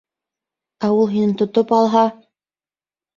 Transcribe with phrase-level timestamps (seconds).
[0.87, 2.01] —Ә ул һине тотоп ал-һа?